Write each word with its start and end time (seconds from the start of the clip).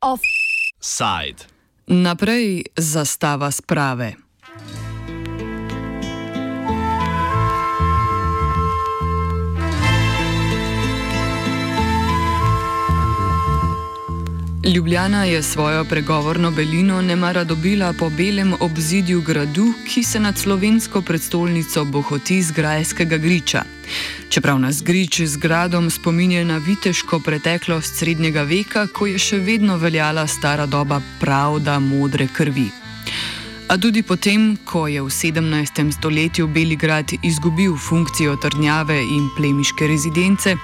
Offside. 0.00 1.44
Naprej 1.86 2.64
zastava 2.76 3.50
sprave. 3.50 4.25
Ljubljana 14.74 15.24
je 15.24 15.42
svojo 15.42 15.84
pregovorno 15.84 16.50
belino 16.50 17.02
nemara 17.02 17.44
dobila 17.44 17.92
po 17.98 18.10
belem 18.10 18.54
obzidju 18.60 19.20
gradu, 19.20 19.72
ki 19.88 20.02
se 20.04 20.20
nad 20.20 20.38
slovensko 20.38 21.02
predstolnico 21.02 21.84
bohoti 21.84 22.42
z 22.42 22.52
grajskega 22.52 23.16
griča. 23.16 23.62
Čeprav 24.28 24.58
nas 24.58 24.82
grič 24.82 25.20
z 25.20 25.36
gradom 25.36 25.90
spominja 25.90 26.44
na 26.44 26.58
viteško 26.58 27.20
preteklost 27.20 27.98
srednjega 27.98 28.42
veka, 28.42 28.86
ko 28.86 29.06
je 29.06 29.18
še 29.18 29.38
vedno 29.38 29.76
veljala 29.78 30.26
stara 30.26 30.66
doba 30.66 31.00
pravda 31.20 31.78
modre 31.78 32.26
krvi. 32.26 32.70
A 33.66 33.74
tudi 33.78 34.02
potem, 34.06 34.54
ko 34.62 34.86
je 34.86 35.02
v 35.02 35.10
17. 35.10 35.90
stoletju 35.90 36.46
Beligrad 36.46 37.10
izgubil 37.22 37.74
funkcijo 37.74 38.36
trdnjave 38.38 38.94
in 38.94 39.26
plemiške 39.36 39.86
rezidence, 39.90 40.54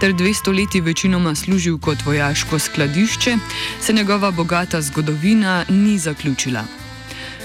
ter 0.00 0.16
dve 0.16 0.32
stoletji 0.34 0.80
večinoma 0.80 1.34
služil 1.34 1.78
kot 1.78 2.00
vojaško 2.06 2.58
skladišče, 2.58 3.36
se 3.80 3.92
njegova 3.92 4.30
bogata 4.30 4.80
zgodovina 4.80 5.64
ni 5.68 5.98
zaključila. 5.98 6.64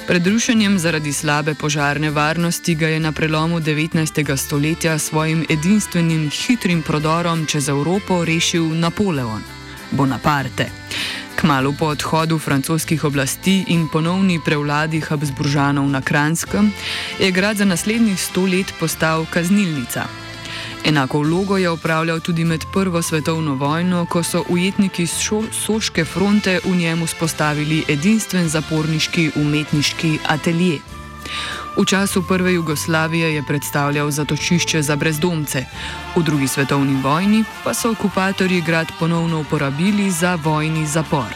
Pred 0.07 0.27
rušenjem 0.27 0.79
zaradi 0.79 1.13
slabe 1.13 1.55
požarne 1.55 2.09
varnosti 2.09 2.75
ga 2.75 2.87
je 2.87 2.99
na 2.99 3.12
prelomu 3.12 3.59
19. 3.59 4.37
stoletja 4.37 4.99
svojim 4.99 5.46
edinstvenim 5.49 6.29
hitrim 6.29 6.81
prodorom 6.81 7.46
čez 7.46 7.70
Evropo 7.70 8.25
rešil 8.25 8.63
Napoleon 8.79 9.60
Bonaparte. 9.91 10.70
Kmalo 11.35 11.73
po 11.79 11.85
odhodu 11.85 12.39
francoskih 12.39 13.03
oblasti 13.03 13.63
in 13.67 13.87
ponovni 13.89 14.39
prevladi 14.45 14.99
Habsburžanov 15.01 15.89
na 15.89 16.01
Kranskem 16.01 16.71
je 17.20 17.31
grad 17.31 17.57
za 17.57 17.65
naslednjih 17.65 18.21
sto 18.21 18.45
let 18.45 18.73
postal 18.79 19.25
kaznilnica. 19.25 20.05
Enako 20.85 21.19
vlogo 21.19 21.57
je 21.57 21.69
upravljal 21.69 22.19
tudi 22.19 22.45
med 22.45 22.62
Prvo 22.73 23.01
svetovno 23.01 23.55
vojno, 23.55 24.05
ko 24.05 24.23
so 24.23 24.43
ujetniki 24.49 25.07
so 25.07 25.43
Soške 25.51 26.05
fronte 26.05 26.59
v 26.65 26.75
njemu 26.75 27.07
spostavili 27.07 27.84
edinstven 27.87 28.49
zaporniški 28.49 29.31
umetniški 29.35 30.19
atelje. 30.27 31.01
V 31.77 31.86
času 31.86 32.24
prve 32.24 32.54
Jugoslavije 32.54 33.36
je 33.36 33.44
predstavljal 33.48 34.12
zatočišče 34.12 34.82
za 34.82 34.96
brezdomce, 34.96 35.66
v 36.16 36.24
drugi 36.24 36.48
svetovni 36.48 37.02
vojni 37.02 37.44
pa 37.64 37.74
so 37.74 37.91
okupatorji 37.91 38.62
grad 38.62 38.88
ponovno 39.00 39.40
uporabili 39.40 40.12
za 40.12 40.36
vojni 40.36 40.86
zapor. 40.86 41.32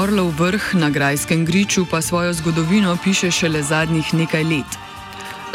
Orlov 0.00 0.32
vrh 0.38 0.74
na 0.74 0.90
Grajskem 0.90 1.44
griču 1.44 1.84
pa 1.90 2.00
svojo 2.02 2.32
zgodovino 2.32 2.96
piše 3.04 3.30
šele 3.30 3.62
zadnjih 3.62 4.14
nekaj 4.14 4.44
let. 4.44 4.89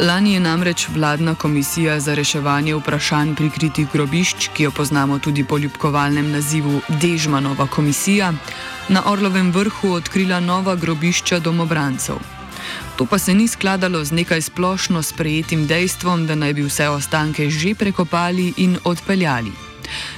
Lani 0.00 0.32
je 0.32 0.40
namreč 0.40 0.88
vladna 0.88 1.34
komisija 1.34 2.00
za 2.00 2.14
reševanje 2.14 2.74
vprašanj 2.74 3.34
prikritih 3.34 3.86
grobišč, 3.92 4.48
ki 4.54 4.62
jo 4.62 4.70
poznamo 4.70 5.18
tudi 5.18 5.44
po 5.44 5.58
ljubkovalnem 5.58 6.30
nazivu 6.30 6.80
Dežmanova 6.88 7.66
komisija, 7.66 8.32
na 8.88 9.02
Orlovem 9.06 9.52
vrhu 9.52 9.92
odkrila 9.92 10.40
nova 10.40 10.74
grobišča 10.76 11.38
domobrancev. 11.38 12.16
To 12.96 13.06
pa 13.06 13.18
se 13.18 13.34
ni 13.34 13.48
skladalo 13.48 14.04
z 14.04 14.12
nekaj 14.12 14.42
splošno 14.42 15.02
sprejetim 15.02 15.66
dejstvom, 15.66 16.26
da 16.26 16.34
naj 16.34 16.52
bi 16.52 16.62
vse 16.62 16.88
ostanke 16.88 17.50
že 17.50 17.74
prekopali 17.74 18.52
in 18.56 18.76
odpeljali. 18.84 19.52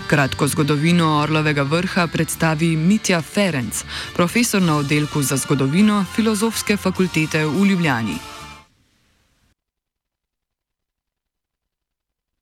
Kratko 0.06 0.48
zgodovino 0.48 1.20
Orlovega 1.20 1.62
vrha 1.62 2.06
predstavi 2.06 2.76
Mitja 2.76 3.22
Ferenc, 3.22 3.84
profesor 4.14 4.62
na 4.62 4.76
oddelku 4.76 5.22
za 5.22 5.36
zgodovino 5.36 6.04
Filozofske 6.14 6.76
fakultete 6.76 7.46
v 7.46 7.66
Ljubljani. 7.66 8.37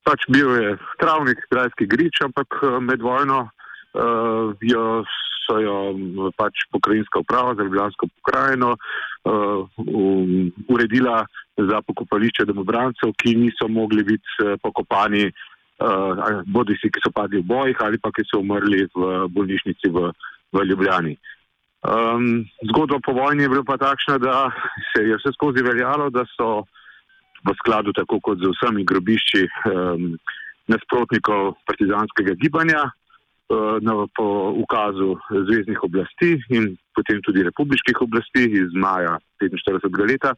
Pač 0.06 0.26
bil 0.30 0.54
je 0.62 0.74
travnik, 1.02 1.42
grajski 1.50 1.88
grič, 1.90 2.22
ampak 2.22 2.60
eh, 2.62 2.78
med 2.80 3.02
vojno 3.02 3.46
uh, 3.46 4.54
jo, 4.62 4.84
so 5.46 5.58
jo 5.62 5.74
pač 6.38 6.66
pokrajinska 6.74 7.22
uprava 7.24 7.54
za 7.54 7.66
Ljubljansko 7.66 8.08
pokrajino 8.20 8.76
uh, 8.76 9.66
um, 9.82 10.52
uredila 10.70 11.24
za 11.56 11.80
pokopališče 11.88 12.46
domobrancev, 12.46 13.14
ki 13.18 13.34
niso 13.40 13.68
mogli 13.72 14.04
biti 14.04 14.50
pokopani, 14.62 15.24
uh, 15.26 16.42
bodi 16.46 16.76
si, 16.80 16.92
ki 16.92 17.02
so 17.02 17.12
padli 17.14 17.40
v 17.40 17.48
bojih 17.48 17.80
ali 17.80 17.98
pa 17.98 18.12
ki 18.12 18.26
so 18.28 18.42
umrli 18.44 18.84
v 18.94 19.14
bolnišnici 19.32 19.90
v, 19.90 20.10
v 20.52 20.66
Ljubljani. 20.70 21.16
Um, 21.86 22.44
zgodba 22.72 22.98
po 23.04 23.14
vojni 23.14 23.46
je 23.46 23.48
bila 23.52 23.64
pa 23.64 23.76
takšna, 23.78 24.18
da 24.18 24.50
se 24.90 25.04
je 25.06 25.16
vse 25.16 25.32
skozi 25.38 25.62
veljalo, 25.62 26.10
da 26.10 26.26
so 26.34 26.66
v 27.46 27.54
skladu 27.62 27.92
tako 27.92 28.20
kot 28.20 28.38
z 28.38 28.50
vsemi 28.52 28.84
grobišči 28.84 29.42
um, 29.46 30.16
nasprotnikov 30.66 31.54
partizanskega 31.66 32.34
gibanja 32.40 32.82
uh, 32.86 33.78
na, 33.80 33.94
po 34.16 34.50
ukazu 34.58 35.14
zvezdnih 35.30 35.82
oblasti 35.86 36.34
in 36.50 36.74
potem 36.94 37.22
tudi 37.22 37.46
republiških 37.46 38.02
oblasti 38.02 38.44
iz 38.62 38.74
maja 38.74 39.18
1945. 39.42 40.10
leta 40.10 40.34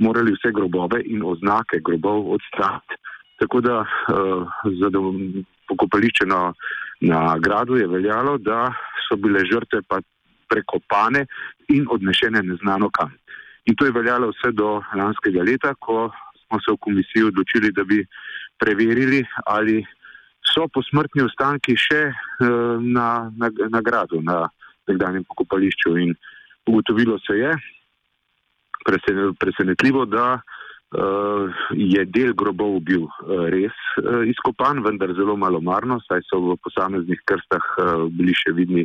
morali 0.00 0.36
vse 0.36 0.52
grobove 0.54 1.02
in 1.04 1.24
oznake 1.24 1.80
grobov 1.82 2.30
odstraniti. 2.36 3.00
Tako 3.42 3.60
da 3.60 3.80
uh, 3.82 4.46
za 4.78 4.88
pokopališče 5.68 6.26
na, 6.26 6.52
na 7.00 7.38
gradu 7.38 7.76
je 7.76 7.86
veljalo, 7.86 8.38
da 8.38 8.70
so 9.08 9.16
bile 9.16 9.42
žrtve 9.44 9.82
pa 9.88 9.98
prekopane 10.48 11.26
in 11.68 11.86
odnešene 11.90 12.42
neznano 12.42 12.90
kam. 12.90 13.10
In 13.66 13.74
to 13.78 13.86
je 13.86 13.94
veljalo 13.94 14.30
vse 14.30 14.52
do 14.52 14.82
lanskega 14.94 15.42
leta, 15.42 15.74
ko 15.74 16.10
smo 16.52 16.60
se 16.60 16.72
v 16.72 16.80
komisiji 16.80 17.22
odločili, 17.32 17.72
da 17.72 17.84
bi 17.84 18.04
preverili, 18.60 19.24
ali 19.46 19.80
so 20.44 20.68
posmrtni 20.68 21.24
ostanki 21.24 21.72
še 21.80 22.02
uh, 22.12 22.76
na, 22.76 23.32
na, 23.32 23.48
na 23.72 23.80
gradu, 23.80 24.20
na 24.20 24.44
nekdanjem 24.90 25.24
pokopališču. 25.24 25.96
In 25.96 26.12
ugotovilo 26.68 27.16
se 27.24 27.38
je, 27.38 27.54
presenetljivo, 29.40 30.04
da 30.04 30.26
uh, 30.36 31.62
je 31.72 32.04
del 32.04 32.34
grobov 32.34 32.80
bil 32.84 33.06
uh, 33.06 33.48
res 33.54 33.72
uh, 34.02 34.20
izkopan, 34.28 34.82
vendar 34.84 35.14
zelo 35.16 35.36
malo 35.36 35.62
marno, 35.64 36.00
saj 36.04 36.26
so 36.28 36.42
v 36.42 36.58
posameznih 36.60 37.24
krstah 37.24 37.64
uh, 37.78 38.06
bili 38.12 38.36
še 38.36 38.52
vidni 38.58 38.84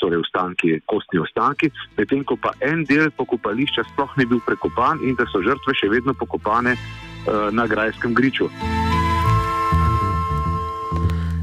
torej 0.00 0.20
ostanki, 0.20 0.80
kostni 0.86 1.20
ostanki, 1.20 1.70
medtem 1.98 2.24
ko 2.24 2.36
pa 2.40 2.54
en 2.60 2.84
del 2.88 3.10
pokopališča 3.10 3.84
sploh 3.92 4.16
ni 4.16 4.26
bil 4.26 4.40
prekopan 4.46 5.02
in 5.04 5.14
da 5.14 5.28
so 5.28 5.42
žrtve 5.44 5.76
še 5.76 5.90
vedno 5.92 6.14
pokopane 6.14 6.76
uh, 6.76 7.50
na 7.52 7.66
Grajskem 7.66 8.14
griču. 8.14 8.48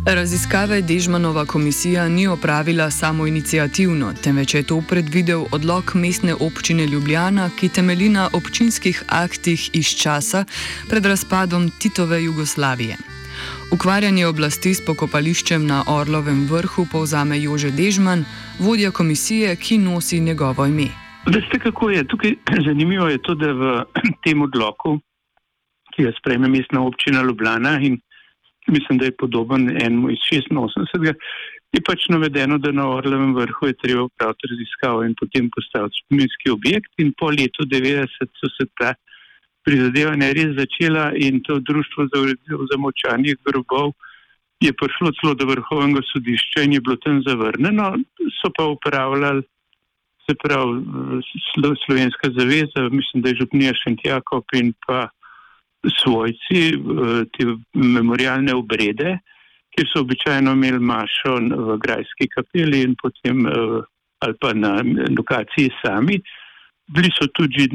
Raziskave 0.07 0.81
Dežmanova 0.81 1.45
komisija 1.45 2.07
ni 2.07 2.27
opravila 2.27 2.91
samo 2.91 3.27
inicijativno, 3.27 4.13
temveč 4.23 4.53
je 4.53 4.63
to 4.63 4.81
predvidel 4.89 5.44
odlog 5.51 5.91
mestne 5.95 6.35
občine 6.35 6.85
Ljubljana, 6.85 7.49
ki 7.59 7.69
temelji 7.69 8.09
na 8.09 8.29
občinskih 8.33 9.03
aktih 9.07 9.69
iz 9.73 9.91
časa 9.99 10.45
pred 10.89 11.05
razpadom 11.05 11.69
Titove 11.79 12.23
Jugoslavije. 12.23 13.06
Ukvarjanje 13.74 14.25
oblasti 14.28 14.74
s 14.74 14.86
pokopališčem 14.86 15.66
na 15.68 15.84
Orlovem 15.92 16.45
vrhu 16.51 16.86
povzame 16.92 17.42
Jože 17.42 17.72
Dežman, 17.72 18.25
vodja 18.60 18.92
komisije, 18.92 19.56
ki 19.56 19.78
nosi 19.78 20.19
njegovo 20.19 20.66
ime. 20.66 20.88
Veste, 21.28 21.60
kako 21.60 21.89
je 21.89 22.07
tukaj 22.07 22.36
zanimivo, 22.68 23.07
je 23.07 23.22
to, 23.22 23.36
da 23.36 23.51
v 23.51 23.84
tem 24.24 24.42
odloku, 24.42 25.00
ki 25.95 26.07
ga 26.07 26.12
sprejme 26.19 26.48
mestna 26.48 26.86
občina 26.86 27.24
Ljubljana 27.24 27.80
in 27.81 28.00
mislim, 28.68 28.98
da 28.98 29.06
je 29.06 29.18
podoben 29.18 29.69
enemu 29.69 30.10
iz 30.12 30.24
86. 30.31 31.13
Je 31.75 31.81
pač 31.83 32.07
navedeno, 32.10 32.57
da 32.57 32.72
na 32.72 32.88
Orlovem 32.90 33.36
vrhu 33.36 33.68
je 33.68 33.75
treba 33.83 34.04
upraviti 34.04 34.48
raziskavo 34.51 35.04
in 35.04 35.16
potem 35.19 35.50
postaviti 35.56 36.00
spominski 36.04 36.50
objekt, 36.50 36.92
in 36.98 37.12
po 37.19 37.28
letu 37.31 37.68
90 37.68 38.07
so 38.40 38.50
se 38.56 38.68
ta 38.80 38.94
prizadevanja 39.68 40.31
res 40.38 40.56
začela 40.56 41.12
in 41.16 41.42
to 41.44 41.60
društvo 41.60 42.08
za 42.14 42.22
ureditev 42.24 42.64
zamočanih 42.72 43.36
grobov 43.46 43.92
je 44.64 44.72
prišlo 44.74 45.12
celo 45.19 45.34
do 45.38 45.46
vrhovnega 45.46 46.02
sodišča 46.12 46.64
in 46.66 46.74
je 46.74 46.81
bilo 46.81 46.96
tam 47.04 47.22
zavrnjeno, 47.28 47.92
so 48.40 48.50
pa 48.58 48.66
upravljali 48.66 49.44
se 50.25 50.36
pravi 50.44 50.81
slovenska 51.86 52.30
zaveza, 52.38 52.90
mislim, 52.92 53.22
da 53.24 53.30
je 53.30 53.40
župnija 53.42 53.74
Šentjakov 53.84 54.44
in 54.54 54.74
pa 54.88 55.08
svojci 56.02 56.62
te 57.38 57.46
memorialne 57.74 58.54
obrede, 58.54 59.19
ki 59.72 59.86
so 59.88 60.02
običajno 60.04 60.52
imeli 60.52 60.80
mašo 60.80 61.38
v 61.68 61.78
Grajski 61.84 62.28
kapeli 62.36 62.81
in 62.81 62.96
potem 63.02 63.46
ali 64.19 64.34
pa 64.42 64.54
na 64.54 64.81
lokaciji 65.18 65.69
sami. 65.86 66.19
Bili 66.88 67.12
so 67.16 67.28
tudi 67.38 67.69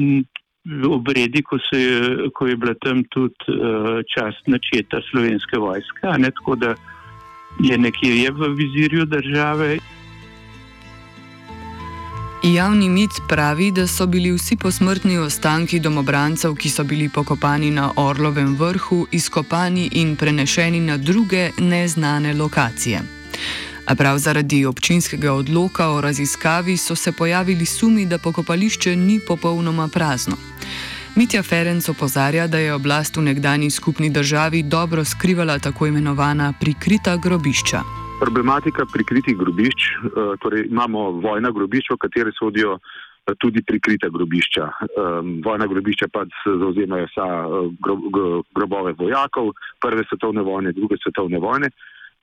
obredi, 0.89 1.43
ko, 1.43 1.57
se, 1.59 1.79
ko 2.33 2.47
je 2.47 2.55
bila 2.55 2.73
tam 2.73 3.03
tudi 3.03 3.35
čast 4.15 4.47
načeta 4.47 5.01
slovenske 5.11 5.57
vojske, 5.57 6.07
ne, 6.17 6.31
tako 6.31 6.55
da 6.55 6.75
je 7.59 7.77
nekje 7.77 8.15
je 8.23 8.31
v 8.31 8.53
vizirju 8.55 9.05
države. 9.05 9.77
Javni 12.43 12.89
mit 12.89 13.11
pravi, 13.29 13.71
da 13.71 13.87
so 13.87 14.05
bili 14.07 14.31
vsi 14.31 14.57
posmrtni 14.57 15.17
ostanki 15.17 15.79
domobrancev, 15.79 16.55
ki 16.55 16.69
so 16.69 16.83
bili 16.83 17.09
pokopani 17.09 17.71
na 17.71 17.91
Orlovem 17.95 18.55
vrhu, 18.59 19.05
izkopani 19.11 19.89
in 19.91 20.15
prenešeni 20.15 20.79
na 20.79 20.97
druge 20.97 21.49
neznane 21.59 22.33
lokacije. 22.33 22.99
A 23.87 23.95
prav 23.95 24.17
zaradi 24.17 24.65
občinskega 24.65 25.33
odloka 25.33 25.89
o 25.89 26.01
raziskavi 26.01 26.77
so 26.77 26.95
se 26.95 27.11
pojavili 27.11 27.65
sumi, 27.65 28.05
da 28.05 28.17
pokopališče 28.17 28.95
ni 28.95 29.19
popolnoma 29.27 29.89
prazno. 29.93 30.35
Mitja 31.15 31.43
Ferenc 31.43 31.89
opozarja, 31.89 32.47
da 32.47 32.57
je 32.57 32.73
oblast 32.73 33.17
v 33.17 33.21
nekdani 33.21 33.71
skupni 33.71 34.09
državi 34.09 34.63
dobro 34.63 35.03
skrivala 35.05 35.59
tako 35.59 35.87
imenovana 35.87 36.53
prikrita 36.59 37.17
grobišča. 37.17 37.81
Problematika 38.21 38.85
prikritih 38.93 39.37
grobišč, 39.37 39.81
eh, 39.83 40.35
torej 40.41 40.67
imamo 40.71 41.11
vojna 41.11 41.51
grobišča, 41.51 41.93
v 41.93 41.97
kateri 41.97 42.31
sodijo 42.39 42.79
eh, 42.79 43.33
tudi 43.37 43.61
prikrita 43.61 44.09
grobišča. 44.09 44.69
Vojna 45.45 45.67
grobišča 45.67 46.07
pa 46.13 46.23
zauzemajo 46.45 47.05
vsa 47.11 47.27
eh, 47.27 47.47
grobove 48.55 48.93
vojakov, 48.93 49.51
prve 49.81 50.03
svetovne 50.09 50.41
vojne, 50.41 50.71
druge 50.71 50.95
svetovne 51.03 51.39
vojne 51.39 51.69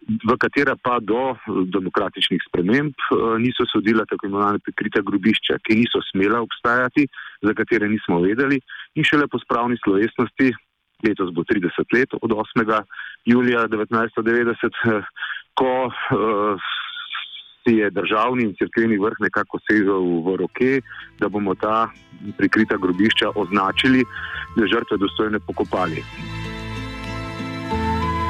v 0.08 0.36
katera 0.40 0.76
pa 0.80 0.98
do 1.00 1.36
demokratičnih 1.46 2.40
sprememb 2.48 2.94
eh, 2.94 3.36
niso 3.38 3.66
sodila 3.72 4.06
tako 4.08 4.26
imenovane 4.26 4.62
prikrita 4.64 5.04
grobišča, 5.04 5.60
ki 5.64 5.78
niso 5.82 6.00
smela 6.10 6.40
obstajati, 6.40 7.06
za 7.42 7.54
katere 7.54 7.88
nismo 7.88 8.20
vedeli 8.24 8.60
in 8.94 9.04
šele 9.04 9.28
po 9.28 9.38
spravni 9.38 9.76
slovesnosti, 9.84 10.52
letos 11.04 11.32
bo 11.36 11.44
30 11.44 11.96
let 11.96 12.16
od 12.20 12.30
8. 12.30 12.82
julija 13.24 13.68
1990, 13.68 14.82
eh, 14.94 15.02
ko 15.54 15.92
si 17.60 17.76
je 17.76 17.90
državni 17.90 18.44
in 18.48 18.54
crkveni 18.56 18.96
vrh 18.98 19.20
nekako 19.20 19.60
sezel 19.68 20.24
v 20.24 20.36
roke, 20.40 20.80
da 21.20 21.28
bomo 21.28 21.54
ta 21.54 21.90
prikrita 22.38 22.80
grobišča 22.80 23.36
označili, 23.36 24.04
da 24.56 24.66
žrtve 24.66 24.96
dostojne 24.96 25.40
pokopali. 25.46 26.00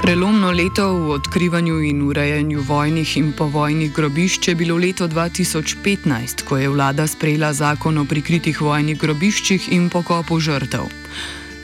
Prelomno 0.02 0.50
leto 0.50 0.96
v 0.96 1.10
odkrivanju 1.10 1.80
in 1.84 2.02
urejanju 2.02 2.60
vojnih 2.68 3.16
in 3.16 3.32
povojnih 3.36 3.92
grobišč 3.92 4.48
je 4.48 4.54
bilo 4.54 4.76
leto 4.80 5.04
2015, 5.08 6.44
ko 6.48 6.56
je 6.56 6.68
vlada 6.68 7.06
sprejela 7.06 7.52
zakon 7.52 7.98
o 8.00 8.04
prikritih 8.08 8.60
vojnih 8.60 8.96
grobiščih 8.96 9.68
in 9.76 9.90
pokopu 9.92 10.40
žrtev. 10.40 10.88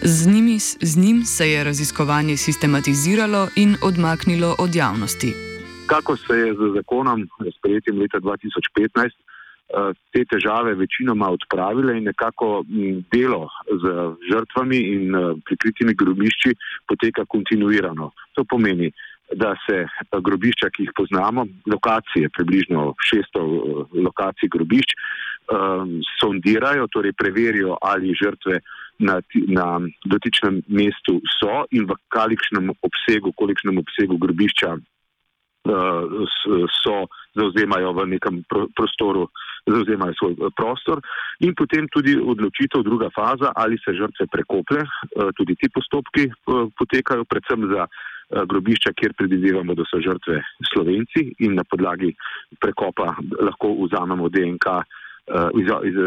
Z, 0.02 0.28
njimi, 0.28 0.58
z 0.60 0.96
njim 0.96 1.24
se 1.24 1.50
je 1.50 1.64
raziskovanje 1.64 2.36
sistematiziralo 2.36 3.48
in 3.56 3.76
odmaknilo 3.82 4.54
od 4.58 4.74
javnosti. 4.74 5.32
Kako 5.86 6.16
se 6.16 6.34
je 6.36 6.52
z 6.54 6.74
zakonom, 6.76 7.28
sprejetim 7.56 7.98
leta 7.98 8.20
2015, 8.20 9.16
Eh, 9.16 9.25
te 10.12 10.24
težave 10.30 10.74
večinoma 10.74 11.30
odpravile 11.30 11.96
in 11.98 12.04
nekako 12.04 12.64
delo 13.12 13.48
z 13.66 13.94
žrtvami 14.30 14.78
in 14.94 15.14
eh, 15.14 15.34
prikritimi 15.44 15.94
grobišči 15.94 16.54
poteka 16.88 17.24
kontinuirano. 17.28 18.10
To 18.34 18.44
pomeni, 18.44 18.92
da 19.34 19.54
se 19.66 19.82
eh, 19.82 20.20
grobišča, 20.22 20.70
ki 20.70 20.86
jih 20.86 20.94
poznamo, 20.96 21.46
lokacije, 21.66 22.30
približno 22.38 22.92
600 23.10 24.02
lokacij 24.06 24.48
grobišč, 24.48 24.94
sondirajo, 26.18 26.88
torej 26.90 27.12
preverijo, 27.14 27.76
ali 27.82 28.16
žrtve 28.18 28.58
na, 28.98 29.20
na 29.46 29.66
dotičnem 30.10 30.62
mestu 30.66 31.20
so 31.38 31.62
in 31.70 31.86
v 31.86 31.94
kolikšnem 32.10 32.72
obsegu, 32.82 33.30
kolikšnem 33.38 33.78
obsegu 33.78 34.18
grobišča 34.18 34.74
so, 36.82 37.06
zauzemajo 37.36 37.92
v 37.92 38.06
nekem 38.16 38.42
prostoru, 38.48 39.28
zauzemajo 39.66 40.14
svoj 40.16 40.34
eh, 40.34 40.50
prostor. 40.56 41.00
In 41.44 41.54
potem 41.54 41.88
tudi 41.92 42.16
odločitev, 42.16 42.82
druga 42.82 43.10
faza, 43.12 43.52
ali 43.54 43.78
se 43.84 43.94
žrtve 43.94 44.26
prekople, 44.32 44.80
eh, 44.82 45.30
tudi 45.36 45.56
ti 45.60 45.68
postopki 45.68 46.28
eh, 46.30 46.32
potekajo, 46.78 47.28
predvsem 47.28 47.68
za 47.72 47.86
grobišča, 48.26 48.90
kjer 48.98 49.12
predvidevamo, 49.14 49.74
da 49.78 49.84
so 49.86 50.00
žrtve 50.02 50.40
slovenci 50.72 51.28
in 51.46 51.54
na 51.54 51.62
podlagi 51.62 52.10
prekopa 52.58 53.14
lahko 53.38 53.70
vzamemo 53.86 54.26
DNK, 54.26 54.66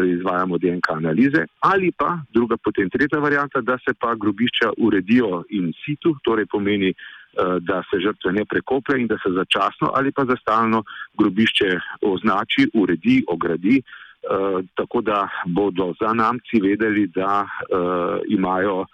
izvajamo 0.06 0.58
DNK 0.58 0.90
analize 0.90 1.44
ali 1.60 1.92
pa 1.92 2.18
druga 2.34 2.56
potem 2.56 2.90
tretja 2.90 3.18
varianta, 3.18 3.60
da 3.60 3.78
se 3.78 3.94
pa 4.00 4.14
grobišča 4.14 4.70
uredijo 4.78 5.42
in 5.50 5.72
situ, 5.84 6.16
torej 6.24 6.46
pomeni 6.46 6.94
Eh, 7.30 7.60
da 7.60 7.82
se 7.90 8.00
žrtve 8.00 8.32
ne 8.32 8.44
prekoplje 8.44 9.00
in 9.00 9.06
da 9.06 9.14
se 9.22 9.30
začasno 9.30 9.90
ali 9.94 10.12
pa 10.12 10.24
za 10.24 10.36
stalno 10.40 10.82
grobišče 11.18 11.78
označi, 12.02 12.66
uredi, 12.74 13.24
ogradi, 13.28 13.76
eh, 13.78 14.66
tako 14.74 15.00
da 15.00 15.28
bodo 15.46 15.92
zanamci 16.00 16.60
vedeli, 16.62 17.06
da 17.06 17.46
eh, 17.46 18.18
imajo 18.28 18.84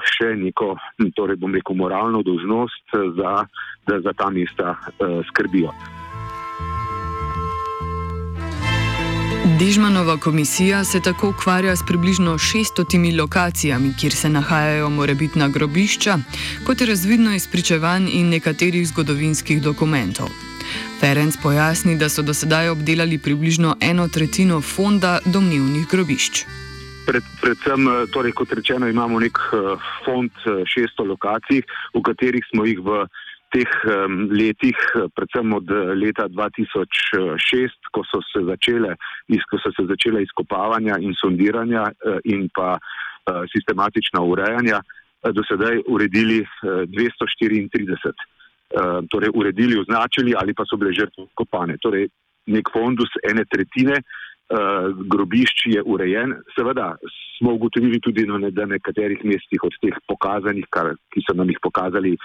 še 0.00 0.30
neko, 0.32 0.78
torej 1.12 1.36
bom 1.36 1.52
rekel, 1.52 1.76
moralno 1.76 2.22
dožnost, 2.24 2.88
za, 3.18 3.44
da 3.86 4.00
za 4.00 4.12
ta 4.16 4.30
mesta 4.32 4.78
skrbijo. 5.28 5.74
Dežmanova 9.58 10.16
komisija 10.16 10.84
se 10.84 11.00
tako 11.02 11.28
ukvarja 11.28 11.76
s 11.76 11.82
približno 11.86 12.32
600 12.32 13.20
lokacijami, 13.20 13.94
kjer 14.00 14.12
se 14.12 14.28
nahajajo 14.28 14.90
morebitna 14.90 15.48
grobišča, 15.48 16.18
kot 16.66 16.80
je 16.80 16.86
razvidno 16.86 17.34
iz 17.34 17.48
pričevanj 17.48 18.06
in 18.12 18.28
nekaterih 18.28 18.88
zgodovinskih 18.88 19.62
dokumentov. 19.62 20.28
Ferenc 21.00 21.36
pojasni, 21.42 21.96
da 21.98 22.08
so 22.08 22.22
do 22.22 22.34
sedaj 22.34 22.68
obdelali 22.68 23.18
približno 23.18 23.76
eno 23.80 24.08
tretjino 24.08 24.60
fonda 24.60 25.18
domnevnih 25.24 25.88
grobišč. 25.90 26.44
Pred, 27.06 27.24
predvsem, 27.42 27.88
torej, 28.12 28.32
kot 28.32 28.52
rečeno, 28.52 28.88
imamo 28.88 29.20
nek 29.20 29.38
uh, 29.38 29.74
fond 30.04 30.30
600 30.46 31.08
lokacij, 31.08 31.62
v 31.94 32.02
katerih 32.02 32.46
smo 32.52 32.64
jih 32.64 32.78
v 32.78 33.06
teh 33.52 33.70
letih, 34.30 34.76
predvsem 35.16 35.52
od 35.54 35.70
eh, 35.70 35.94
leta 35.94 36.28
2006, 36.28 37.90
ko 37.92 38.04
so 38.04 38.20
se 38.28 38.44
začele, 38.44 38.94
ko 39.50 39.60
so 39.62 39.72
se 39.76 39.86
začele 39.88 40.22
izkopavanja 40.22 40.98
in 41.00 41.14
sondiranja 41.16 41.88
uh, 41.88 42.18
in 42.24 42.48
pa 42.54 42.76
uh, 42.76 43.42
sistematična 43.52 44.20
urejanja, 44.20 44.80
do 45.34 45.42
sedaj 45.48 45.82
uredili 45.88 46.40
uh, 46.42 46.84
234. 46.86 48.12
Uh, 48.68 49.00
torej, 49.08 49.32
uredili, 49.34 49.80
označili 49.80 50.36
ali 50.36 50.54
pa 50.54 50.64
so 50.68 50.76
bile 50.76 50.92
žrtve 50.92 51.30
kopane. 51.34 51.78
Torej, 51.80 52.08
nek 52.52 52.68
fondus 52.72 53.12
ene 53.24 53.44
tretjine 53.48 54.02
grobišč 55.12 55.66
je 55.66 55.82
urejen. 55.84 56.32
Seveda 56.56 56.96
smo 57.38 57.52
ugotovili 57.52 58.00
tudi, 58.00 58.24
no, 58.26 58.38
da 58.50 58.64
na 58.64 58.74
nekaterih 58.74 59.24
mestih 59.24 59.60
od 59.62 59.74
teh 59.82 59.96
pokazanih, 60.08 60.64
kar, 60.70 60.94
ki 61.12 61.22
so 61.26 61.36
nam 61.36 61.50
jih 61.52 61.60
pokazali 61.62 62.16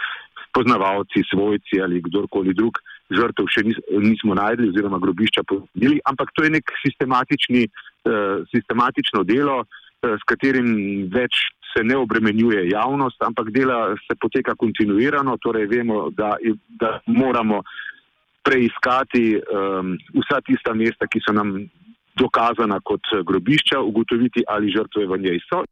poznavalci, 0.54 1.26
svojci 1.30 1.82
ali 1.84 2.02
kdorkoli 2.06 2.54
drug, 2.54 2.78
žrtev 3.14 3.50
še 3.52 3.66
nis, 3.68 3.80
nismo 3.90 4.38
najdli 4.38 4.70
oziroma 4.72 5.00
grobišča 5.04 5.44
poznili, 5.50 6.00
ampak 6.10 6.32
to 6.36 6.46
je 6.46 6.54
nek 6.58 6.76
sistematični, 6.86 7.66
uh, 7.68 8.46
sistematično 8.54 9.24
delo, 9.28 9.64
uh, 9.64 10.16
s 10.18 10.24
katerim 10.30 10.70
več 11.14 11.46
se 11.74 11.84
ne 11.84 11.98
obremenjuje 11.98 12.68
javnost, 12.70 13.18
ampak 13.26 13.50
dela 13.52 13.96
se 14.06 14.16
poteka 14.22 14.54
kontinuirano, 14.56 15.38
torej 15.42 15.66
vemo, 15.72 16.10
da, 16.14 16.36
da 16.80 17.00
moramo 17.08 17.64
preiskati 18.46 19.40
um, 19.40 19.96
vsa 20.20 20.42
tista 20.46 20.76
mesta, 20.78 21.08
ki 21.10 21.22
so 21.24 21.34
nam 21.34 21.56
dokazana 22.20 22.78
kot 22.86 23.10
grobišča, 23.26 23.80
ugotoviti, 23.82 24.44
ali 24.48 24.74
žrtve 24.74 25.08
v 25.10 25.18
njej 25.26 25.40
so. 25.48 25.64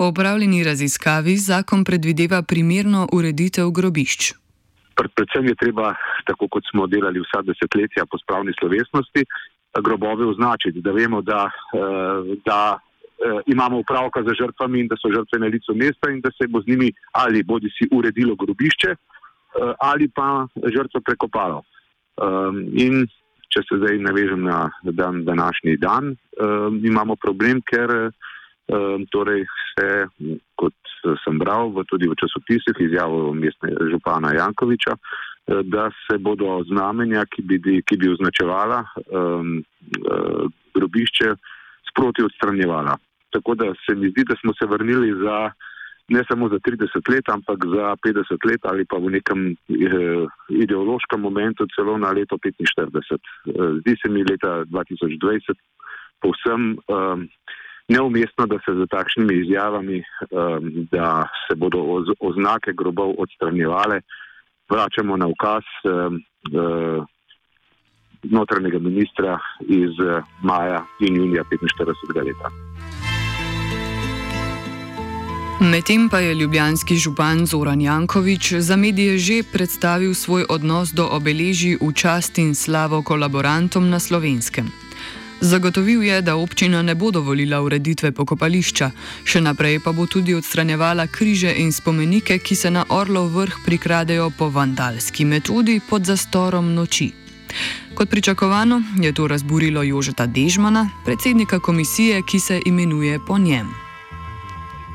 Po 0.00 0.06
upravljeni 0.08 0.64
raziskavi 0.64 1.36
zakon 1.36 1.82
predvideva 1.84 2.38
primerno 2.42 3.00
ureditev 3.12 3.66
grobišč. 3.78 4.30
Predvsem 4.96 5.50
je 5.50 5.54
treba, 5.62 5.90
tako 6.24 6.46
kot 6.54 6.64
smo 6.70 6.86
delali 6.86 7.20
vsa 7.20 7.42
desetletja 7.44 8.06
po 8.08 8.16
spravni 8.18 8.54
slovesnosti, 8.60 9.24
grobove 9.88 10.24
označiti, 10.26 10.80
da 10.80 10.94
vemo, 10.96 11.20
da, 11.20 11.42
eh, 11.50 12.32
da 12.48 12.60
eh, 12.78 13.42
imamo 13.52 13.82
upravka 13.84 14.22
za 14.22 14.32
žrtvami 14.40 14.80
in 14.80 14.88
da 14.88 14.96
so 14.96 15.12
žrtve 15.12 15.38
na 15.44 15.52
licu 15.52 15.76
mesta 15.76 16.10
in 16.10 16.24
da 16.24 16.32
se 16.32 16.48
bo 16.48 16.62
z 16.62 16.72
njimi 16.72 16.88
ali 17.12 17.42
bodi 17.42 17.68
si 17.76 17.88
uredilo 17.92 18.34
grobišče 18.40 18.90
eh, 18.90 18.96
ali 19.80 20.08
pa 20.08 20.46
žrtvo 20.76 21.00
prekopalo. 21.04 21.60
In 22.72 23.04
če 23.52 23.60
se 23.68 23.76
zdaj 23.80 23.98
navežem 23.98 24.42
na 24.48 24.70
dan, 24.82 25.24
današnji 25.24 25.76
dan, 25.76 26.16
imamo 26.84 27.16
problem, 27.16 27.62
ker 27.64 28.12
Torej 29.10 29.44
se, 29.72 29.88
kot 30.54 30.74
sem 31.24 31.38
bral 31.40 31.72
tudi 31.88 32.06
v 32.06 32.14
časopisih, 32.20 32.76
izjavo 32.78 33.32
mestne 33.34 33.72
župana 33.90 34.34
Jankoviča, 34.36 34.94
da 35.64 35.88
se 35.90 36.18
bodo 36.18 36.60
znamenja, 36.68 37.24
ki 37.26 37.42
bi, 37.42 37.80
ki 37.82 37.96
bi 37.98 38.12
označevala 38.12 38.84
um, 39.10 39.56
grobišče, 40.76 41.32
sproti 41.90 42.22
odstranjevala. 42.22 42.94
Tako 43.34 43.54
da 43.54 43.72
se 43.86 43.94
mi 43.94 44.10
zdi, 44.10 44.24
da 44.28 44.36
smo 44.42 44.54
se 44.54 44.66
vrnili 44.66 45.10
za 45.24 45.50
ne 46.10 46.22
samo 46.28 46.48
za 46.48 46.58
30 46.58 47.10
let, 47.12 47.28
ampak 47.28 47.58
za 47.74 47.94
50 48.06 48.50
let 48.50 48.60
ali 48.62 48.84
pa 48.84 48.98
v 48.98 49.10
nekem 49.10 49.40
eh, 49.50 50.26
ideološkem 50.48 51.20
momentu 51.20 51.66
celo 51.74 51.98
na 51.98 52.10
leto 52.10 52.36
45. 52.36 53.14
Eh, 53.14 53.18
zdi 53.80 53.94
se 54.02 54.08
mi 54.10 54.24
leta 54.26 54.64
2020 54.66 55.54
povsem 56.22 56.74
eh, 56.74 57.16
neumestno, 57.90 58.46
da 58.46 58.58
se 58.64 58.74
z 58.78 58.86
takšnimi 58.90 59.34
izjavami, 59.42 60.02
da 60.90 61.26
se 61.44 61.56
bodo 61.56 61.78
oz, 61.78 62.06
oznake 62.20 62.72
grobov 62.72 63.14
odstranjevale, 63.18 64.00
vračamo 64.70 65.16
na 65.16 65.26
ukaz. 65.26 65.66
Eh, 65.84 67.02
notranjega 68.22 68.78
ministra 68.78 69.38
iz 69.60 69.90
eh, 69.90 70.22
maja 70.42 70.84
in 71.00 71.16
junija 71.16 71.44
45. 71.44 72.24
leta. 72.26 72.50
Medtem 75.60 76.08
pa 76.08 76.18
je 76.18 76.34
ljubljanski 76.34 76.96
župan 76.96 77.46
Zoran 77.46 77.80
Jankovič 77.80 78.52
za 78.52 78.76
medije 78.76 79.18
že 79.18 79.42
predstavil 79.52 80.14
svoj 80.14 80.44
odnos 80.48 80.88
do 80.92 81.08
obeležij 81.12 81.76
v 81.80 81.92
čast 81.92 82.38
in 82.38 82.54
slavo 82.54 83.02
kolaborantom 83.02 83.90
na 83.90 83.98
slovenskem. 84.00 84.89
Zagotovil 85.40 86.02
je, 86.02 86.22
da 86.22 86.36
občina 86.36 86.82
ne 86.82 86.94
bo 86.94 87.10
dovolila 87.10 87.62
ureditve 87.64 88.12
pokopališča, 88.12 88.90
še 89.24 89.40
naprej 89.40 89.78
pa 89.80 89.92
bo 89.96 90.04
tudi 90.06 90.34
odstranjevala 90.36 91.06
križe 91.08 91.54
in 91.62 91.72
spomenike, 91.72 92.38
ki 92.44 92.54
se 92.54 92.70
na 92.70 92.84
Orlov 92.92 93.32
vrh 93.32 93.56
prikradejo 93.64 94.30
po 94.36 94.50
vandalski 94.52 95.24
metodi 95.24 95.80
pod 95.80 96.04
zastorom 96.04 96.74
noči. 96.74 97.08
Kot 97.94 98.10
pričakovano 98.10 98.82
je 99.00 99.12
to 99.12 99.28
razburilo 99.28 99.82
Jožeta 99.82 100.26
Dežmana, 100.26 100.88
predsednika 101.04 101.58
komisije, 101.58 102.20
ki 102.22 102.40
se 102.40 102.60
imenuje 102.66 103.18
po 103.26 103.38
njem. 103.38 103.72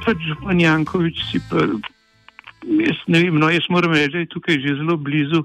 Pač 0.05 0.17
župan 0.29 0.61
Jankovič 0.61 1.25
si 1.31 1.41
pa, 1.49 1.65
jaz 2.61 3.01
ne 3.07 3.23
vem, 3.23 3.39
no 3.41 3.49
jaz 3.49 3.65
moram 3.69 3.97
reči, 3.97 4.13
da 4.13 4.19
je 4.19 4.29
tukaj 4.29 4.61
že 4.61 4.77
zelo 4.77 4.97
blizu 4.97 5.43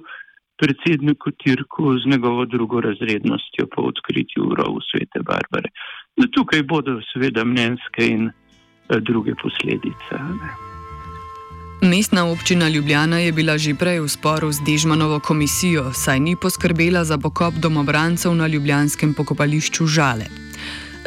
predsedniku 0.61 1.31
Tirku 1.31 1.99
z 1.99 2.11
njegovo 2.13 2.45
drugo 2.45 2.81
razrednostjo 2.81 3.67
po 3.75 3.83
odkritju 3.91 4.41
urov 4.53 4.73
svete 4.91 5.19
Barbare. 5.29 5.71
No, 6.17 6.27
tukaj 6.37 6.63
bodo 6.63 7.01
seveda 7.13 7.45
mnenjske 7.45 8.09
in 8.17 8.29
eh, 8.29 9.01
druge 9.01 9.35
posledice. 9.43 10.15
Ne. 10.41 10.51
Mestna 11.83 12.27
občina 12.33 12.69
Ljubljana 12.69 13.19
je 13.19 13.33
bila 13.33 13.59
že 13.59 13.73
prej 13.75 14.01
v 14.01 14.09
sporu 14.09 14.53
z 14.53 14.61
Dežmanovo 14.67 15.21
komisijo, 15.21 15.93
saj 15.97 16.21
ni 16.21 16.37
poskrbela 16.37 17.05
za 17.05 17.17
pokop 17.19 17.55
domobrancev 17.55 18.35
na 18.35 18.47
ljubljanskem 18.47 19.15
pokopališču 19.15 19.87
Žale. 19.87 20.50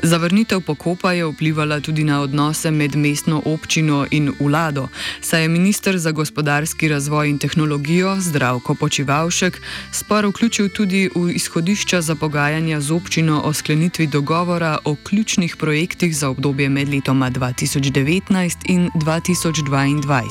Zavrnitev 0.02 0.62
pokopa 0.62 1.14
je 1.14 1.26
vplivala 1.26 1.80
tudi 1.80 2.04
na 2.04 2.22
odnose 2.22 2.72
med 2.72 2.96
mestno 2.96 3.42
občino 3.46 4.06
in 4.12 4.32
vlado, 4.40 4.88
saj 5.22 5.42
je 5.42 5.50
ministr 5.50 5.98
za 5.98 6.12
gospodarski 6.12 6.88
razvoj 6.88 7.30
in 7.30 7.38
tehnologijo 7.38 8.16
Zdravko 8.20 8.76
Počivalšek 8.76 9.62
spor 9.92 10.26
vključil 10.26 10.70
tudi 10.70 11.10
v 11.16 11.32
izhodišča 11.36 12.02
za 12.02 12.16
pogajanja 12.16 12.82
z 12.82 12.92
občino 12.92 13.42
o 13.46 13.54
sklenitvi 13.54 14.08
dogovora 14.08 14.78
o 14.86 14.96
ključnih 15.04 15.56
projektih 15.56 16.18
za 16.18 16.30
obdobje 16.30 16.70
med 16.70 16.90
letoma 16.90 17.32
2019 17.32 18.58
in 18.66 18.90
2022. 18.96 20.24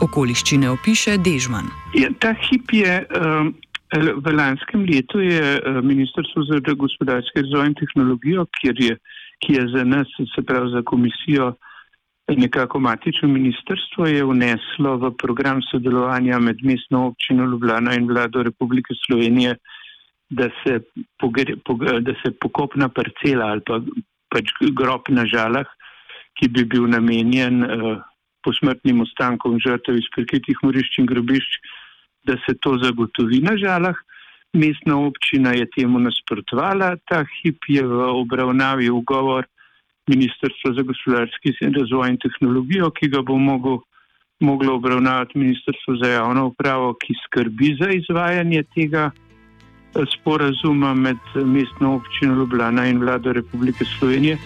Okoliščine 0.00 0.70
opiše 0.70 1.16
Dežman. 1.16 1.66
Ja, 1.94 2.08
ta 2.20 2.34
hip 2.34 2.72
je. 2.72 3.06
Um... 3.10 3.54
V 3.96 4.26
lanskem 4.32 4.84
letu 4.84 5.20
je 5.20 5.56
eh, 5.56 5.80
Ministrstvo 5.82 6.42
za 6.44 6.60
gospodarski 6.76 7.40
razvoj 7.40 7.66
in 7.66 7.74
tehnologijo, 7.74 8.46
je, 8.62 8.96
ki 9.40 9.52
je 9.54 9.64
za 9.76 9.84
nas, 9.84 10.06
se 10.34 10.42
pravi 10.42 10.70
za 10.70 10.82
komisijo, 10.82 11.54
nekako 12.28 12.80
matično 12.80 13.28
ministrstvo, 13.28 14.06
je 14.06 14.24
vneslo 14.24 14.96
v 14.96 15.10
program 15.16 15.62
sodelovanja 15.70 16.38
med 16.38 16.60
mestno 16.62 17.06
občino 17.06 17.46
Ljubljana 17.46 17.94
in 17.94 18.06
vlado 18.06 18.42
Republike 18.42 18.94
Slovenije, 19.06 19.56
da 20.30 20.50
se, 20.60 20.80
pogre, 21.18 21.56
pog, 21.64 21.84
da 21.84 22.12
se 22.22 22.32
pokopna 22.40 22.88
parcela 22.88 23.46
ali 23.46 23.64
pa 23.66 23.80
pač 24.28 24.52
grob 24.76 25.08
na 25.08 25.24
žalah, 25.24 25.66
ki 26.36 26.48
bi 26.52 26.64
bil 26.68 26.84
namenjen 26.86 27.64
uh, 27.64 28.02
posmrtnim 28.44 29.00
ostankom 29.00 29.56
žrtev 29.64 29.96
iz 29.96 30.08
prikritih 30.14 30.60
morišč 30.62 31.00
in 31.00 31.08
grobišč, 31.08 31.56
da 32.28 32.36
se 32.44 32.54
to 32.60 32.76
zagotovi 32.82 33.40
na 33.40 33.56
žalah. 33.56 33.96
Mestna 34.52 34.96
občina 35.08 35.52
je 35.52 35.66
temu 35.76 35.98
nasprotovala, 36.00 36.96
ta 37.08 37.24
hip 37.24 37.68
je 37.68 37.82
v 37.84 38.08
obravnavi 38.22 38.88
ugovor 38.90 39.44
Ministrstva 40.08 40.72
za 40.72 40.82
gospodarski 40.88 41.52
razvoj 41.60 42.08
in 42.08 42.16
tehnologijo, 42.16 42.88
ki 42.96 43.10
ga 43.12 43.20
bo 43.22 43.36
moglo, 43.36 43.82
moglo 44.40 44.74
obravnavati 44.80 45.38
Ministrstvo 45.38 45.96
za 46.02 46.08
javno 46.08 46.46
upravo, 46.46 46.94
ki 47.02 47.14
skrbi 47.24 47.74
za 47.80 47.90
izvajanje 47.92 48.62
tega 48.74 49.10
eh, 49.10 50.04
sporazuma 50.14 50.94
med 50.94 51.20
mestno 51.44 51.94
občino 52.00 52.40
Ljubljana 52.40 52.86
in 52.88 53.04
vlado 53.04 53.32
Republike 53.32 53.84
Slovenije. 53.84 54.38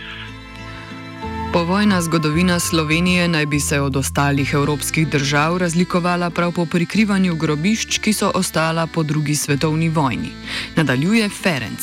Povojna 1.52 2.00
zgodovina 2.00 2.56
Slovenije 2.58 3.28
naj 3.28 3.46
bi 3.46 3.60
se 3.60 3.80
od 3.80 3.96
ostalih 3.96 4.50
evropskih 4.54 5.04
držav 5.14 5.58
razlikovala 5.64 6.30
prav 6.36 6.50
po 6.56 6.64
prikrivanju 6.74 7.32
grobišč, 7.42 7.98
ki 8.04 8.12
so 8.12 8.28
ostala 8.40 8.84
po 8.94 9.02
drugi 9.02 9.34
svetovni 9.44 9.88
vojni. 9.98 10.30
Nadaljuje 10.78 11.28
Ferenc. 11.42 11.82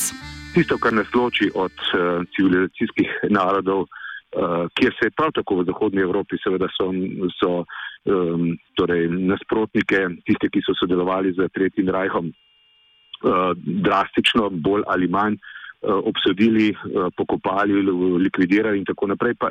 Tisto, 0.54 0.74
kar 0.82 0.92
nas 0.92 1.14
loči 1.14 1.46
od 1.54 1.76
uh, 1.86 2.26
civilizacijskih 2.34 3.08
narodov, 3.38 3.80
uh, 3.80 4.66
kjer 4.74 4.92
se 4.98 5.14
prav 5.16 5.30
tako 5.38 5.60
v 5.60 5.66
Zahodnji 5.70 6.00
Evropi, 6.08 6.42
seveda 6.44 6.66
so, 6.74 6.90
so 7.38 7.50
um, 7.62 8.50
torej 8.74 9.06
nasprotnike, 9.30 9.98
tiste, 10.26 10.50
ki 10.50 10.66
so 10.66 10.74
sodelovali 10.82 11.30
z 11.38 11.46
Tretjim 11.54 11.94
rajhom, 11.94 12.26
uh, 12.26 13.54
drastično 13.86 14.50
bolj 14.50 14.82
ali 14.86 15.06
manj. 15.08 15.38
Eh, 15.38 15.59
obsodili, 15.82 16.68
eh, 16.68 16.76
pokopali, 17.16 17.82
likvidirali 18.18 18.78
in 18.78 18.84
tako 18.84 19.06
naprej. 19.06 19.34
Pa, 19.34 19.50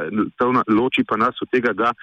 loči 0.67 1.03
pa 1.03 1.17
nas 1.17 1.41
od 1.41 1.50
tega, 1.50 1.74
da 1.74 1.93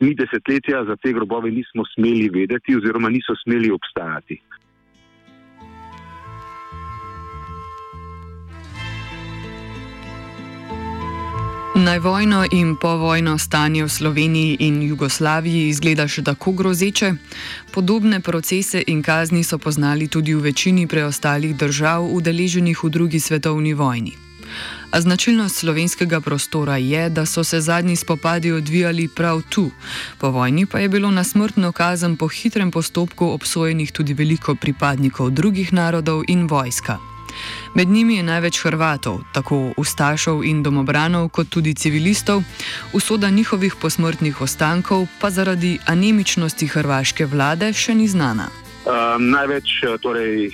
mi 0.00 0.14
desetletja 0.14 0.84
za 0.84 0.96
te 0.96 1.12
grobove 1.12 1.50
nismo 1.50 1.84
smeli 1.94 2.28
vedeti 2.28 2.76
oziroma 2.76 3.08
niso 3.08 3.34
smeli 3.44 3.70
obstajati. 3.70 4.40
Najvojno 11.92 12.46
in 12.52 12.76
povojno 12.80 13.38
stanje 13.38 13.84
v 13.84 13.88
Sloveniji 13.88 14.56
in 14.64 14.82
Jugoslaviji 14.82 15.68
izgleda 15.68 16.06
še 16.08 16.22
tako 16.24 16.54
grozeče. 16.56 17.10
Podobne 17.74 18.20
procese 18.24 18.80
in 18.86 19.02
kazni 19.04 19.44
so 19.44 19.58
poznali 19.60 20.08
tudi 20.08 20.32
v 20.32 20.40
večini 20.40 20.86
preostalih 20.88 21.52
držav, 21.52 22.08
udeleženih 22.08 22.80
v 22.80 22.90
drugi 22.96 23.20
svetovni 23.20 23.74
vojni. 23.76 24.16
A 24.88 25.04
značilnost 25.04 25.60
slovenskega 25.60 26.24
prostora 26.24 26.80
je, 26.80 27.10
da 27.12 27.28
so 27.28 27.44
se 27.44 27.60
zadnji 27.60 28.00
spopadi 28.00 28.56
odvijali 28.56 29.08
prav 29.12 29.44
tu, 29.52 29.68
po 30.16 30.32
vojni 30.32 30.64
pa 30.64 30.80
je 30.80 30.88
bilo 30.88 31.12
na 31.12 31.24
smrtno 31.24 31.76
kazen 31.76 32.16
po 32.16 32.32
hitrem 32.32 32.72
postopku 32.72 33.36
obsojenih 33.36 33.92
tudi 33.92 34.16
veliko 34.16 34.54
pripadnikov 34.54 35.30
drugih 35.30 35.76
narodov 35.76 36.24
in 36.28 36.48
vojska. 36.48 37.11
Med 37.74 37.88
njimi 37.88 38.16
je 38.16 38.22
največ 38.22 38.58
Hrvatov, 38.66 39.22
tako 39.32 39.72
ustašov 39.80 40.44
in 40.44 40.60
domobranov, 40.62 41.30
kot 41.32 41.48
tudi 41.48 41.72
civilistov, 41.74 42.42
usoda 42.92 43.30
njihovih 43.30 43.74
posmrtnih 43.80 44.40
ostankov 44.40 45.06
pa 45.20 45.30
zaradi 45.30 45.78
anemičnosti 45.88 46.68
hrvaške 46.68 47.24
vlade 47.24 47.72
še 47.72 47.94
ni 47.96 48.08
znana. 48.08 48.50
Um, 48.84 49.30
največ 49.32 49.72
torej, 50.04 50.52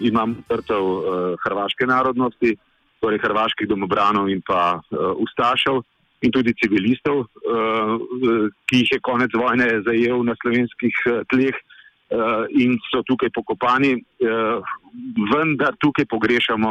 imam 0.00 0.38
trtov 0.48 0.84
uh, 0.88 1.36
hrvaške 1.44 1.84
narodnosti, 1.84 2.56
torej 3.04 3.20
hrvaških 3.28 3.68
domobranov 3.68 4.32
in 4.32 4.40
pa 4.40 4.80
uh, 4.80 5.12
ustašov 5.20 5.84
in 6.24 6.32
tudi 6.32 6.56
civilistov, 6.56 7.26
uh, 7.28 8.48
ki 8.64 8.86
jih 8.86 8.96
je 8.96 9.04
konec 9.04 9.36
vojne 9.36 9.68
zajel 9.84 10.24
na 10.24 10.32
slovenskih 10.40 10.96
tleh. 11.28 11.60
Uh, 12.08 12.46
in 12.56 12.78
so 12.88 13.02
tukaj 13.04 13.28
pokopani, 13.36 13.90
uh, 14.24 14.64
vendar 15.28 15.74
tukaj 15.76 16.06
pogrešamo, 16.08 16.70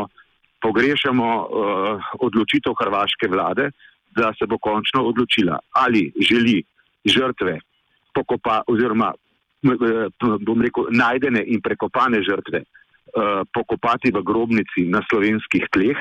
pogrešamo 0.65 1.27
uh, 1.29 2.07
odločitev 2.25 2.73
hrvaške 2.79 3.29
vlade, 3.29 3.67
da 4.17 4.31
se 4.33 4.47
bo 4.49 4.57
končno 4.57 5.03
odločila, 5.05 5.59
ali 5.77 6.09
želi 6.17 6.63
žrtve 7.05 7.59
pokopa, 8.17 8.63
oziroma 8.65 9.11
bom 10.41 10.61
rekel, 10.61 10.89
najdene 10.89 11.43
in 11.45 11.61
prekopane 11.61 12.23
žrtve 12.25 12.63
pokopati 13.53 14.11
v 14.13 14.21
grobnici 14.25 14.85
na 14.89 15.01
slovenskih 15.09 15.69
tleh, 15.73 15.97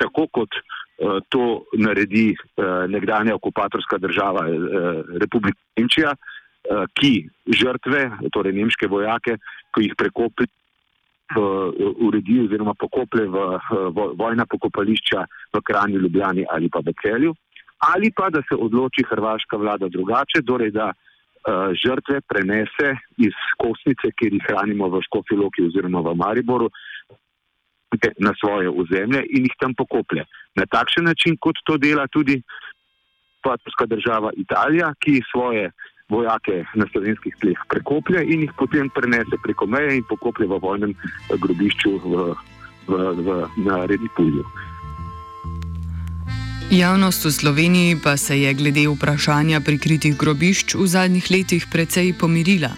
tako 0.00 0.26
kot 0.32 0.56
to 1.32 1.64
naredi 1.76 2.34
nekdanja 2.88 3.34
okupatorska 3.34 3.98
država 3.98 4.44
Republika 5.20 5.58
Nemčija, 5.76 6.12
ki 7.00 7.12
žrtve, 7.56 8.00
torej 8.32 8.52
nemške 8.52 8.86
vojake, 8.86 9.36
ko 9.74 9.80
jih 9.80 9.94
prekopi 9.98 10.46
uredi 12.02 12.40
oziroma 12.44 12.74
pokople 12.74 13.26
v, 13.30 13.36
v 13.94 14.06
vojna 14.18 14.46
pokopališča 14.50 15.24
v 15.54 15.62
Kranju, 15.62 16.00
Ljubljani 16.02 16.44
ali 16.50 16.68
pa 16.68 16.82
v 16.82 16.94
Celju, 17.02 17.34
ali 17.86 18.10
pa 18.10 18.30
da 18.30 18.42
se 18.48 18.58
odloči 18.58 19.06
hrvaška 19.06 19.56
vlada 19.56 19.88
drugače, 19.88 20.42
torej 20.46 20.72
da 20.74 20.90
uh, 20.90 21.70
žrtve 21.72 22.20
prenese 22.28 22.96
iz 23.16 23.36
kostnice, 23.62 24.10
kjer 24.16 24.34
jih 24.34 24.44
hranimo 24.48 24.90
v 24.90 25.02
Škofiloki 25.06 25.64
oziroma 25.70 26.02
v 26.02 26.16
Mariboru, 26.18 26.70
na 28.18 28.32
svoje 28.38 28.70
ozemlje 28.70 29.24
in 29.34 29.46
jih 29.46 29.54
tam 29.58 29.74
pokoplje. 29.74 30.24
Na 30.54 30.66
takšen 30.66 31.04
način, 31.04 31.36
kot 31.40 31.58
to 31.66 31.76
dela 31.78 32.06
tudi 32.06 32.42
patrska 33.42 33.86
država 33.86 34.30
Italija, 34.36 34.92
ki 35.00 35.22
svoje 35.30 35.70
vojake 36.10 36.64
na 36.74 36.86
slovenskih 36.92 37.36
tleh 37.40 37.58
prekoplje 37.68 38.24
in 38.24 38.44
jih 38.46 38.52
potem 38.58 38.90
prenese 38.90 39.38
preko 39.42 39.66
meje 39.66 39.96
in 39.96 40.04
pokoplje 40.08 40.48
v 40.50 40.58
vojnem 40.62 40.94
grobišču 41.30 41.92
v, 42.04 42.34
v, 42.90 42.98
v, 43.26 43.38
na 43.64 43.86
Redipulju. 43.86 44.44
Javnost 46.70 47.24
v 47.24 47.30
Sloveniji 47.32 47.96
pa 48.02 48.16
se 48.16 48.40
je 48.40 48.54
glede 48.54 48.86
vprašanja 48.86 49.60
prikritih 49.60 50.14
grobišč 50.16 50.74
v 50.78 50.86
zadnjih 50.86 51.30
letih 51.30 51.66
precej 51.66 52.14
pomirila. 52.14 52.70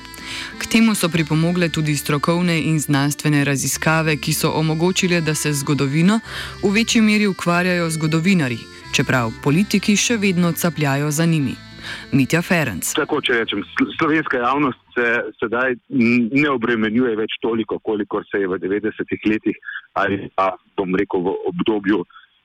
K 0.58 0.66
temu 0.66 0.94
so 0.94 1.08
pripomogle 1.12 1.68
tudi 1.68 1.96
strokovne 1.96 2.56
in 2.56 2.80
znanstvene 2.80 3.44
raziskave, 3.44 4.16
ki 4.16 4.32
so 4.32 4.52
omogočile, 4.56 5.20
da 5.20 5.34
se 5.34 5.52
zgodovino 5.52 6.20
v 6.62 6.72
večji 6.72 7.02
meri 7.04 7.26
ukvarjajo 7.26 7.90
zgodovinari, 7.90 8.58
čeprav 8.96 9.32
politiki 9.42 9.96
še 9.96 10.16
vedno 10.16 10.52
capljajo 10.52 11.10
za 11.10 11.24
njimi. 11.24 11.71
Mitja 12.12 12.42
Ferenc. 12.42 12.92
Tako 12.96 13.20
če 13.24 13.42
rečem, 13.42 13.62
slovenska 13.98 14.42
javnost 14.42 14.80
se 14.96 15.06
sedaj 15.40 15.76
ne 15.88 16.48
obremenjuje 16.50 17.16
več 17.16 17.38
toliko, 17.42 17.78
kolikor 17.78 18.26
se 18.30 18.42
je 18.42 18.50
v 18.50 18.60
90-ih 18.62 19.30
letih 19.30 19.56
ali 19.98 20.28
pa 20.36 20.52
bom 20.76 20.94
rekel 20.96 21.24
v 21.24 21.36
obdobju 21.52 22.02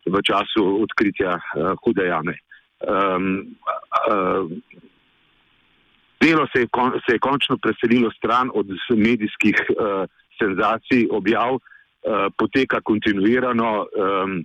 v 0.07 0.21
času 0.23 0.63
odkritja 0.83 1.35
uh, 1.35 1.75
hude 1.83 2.07
jame. 2.07 2.35
Um, 2.79 3.57
uh, 4.07 4.47
delo 6.21 6.47
se 6.53 6.63
je, 6.63 6.67
kon, 6.71 6.95
se 7.05 7.17
je 7.17 7.23
končno 7.23 7.57
preselilo 7.57 8.11
stran 8.11 8.51
od 8.53 8.71
medijskih 8.95 9.57
uh, 9.75 10.05
senzacij, 10.39 11.07
objav, 11.11 11.57
uh, 11.57 12.27
poteka 12.37 12.81
kontinuirano 12.83 13.71
um, 13.83 14.39